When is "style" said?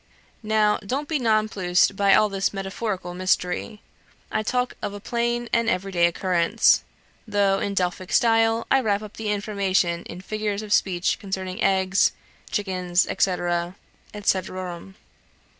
8.11-8.65